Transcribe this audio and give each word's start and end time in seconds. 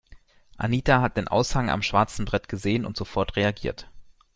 Anita 0.57 0.99
hat 1.01 1.15
den 1.15 1.27
Aushang 1.27 1.69
am 1.69 1.83
schwarzen 1.83 2.25
Brett 2.25 2.47
gesehen 2.49 2.87
und 2.87 2.97
sofort 2.97 3.35
reagiert. 3.35 3.87